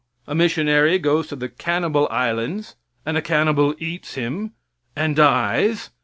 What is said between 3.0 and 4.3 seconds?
and a cannibal eats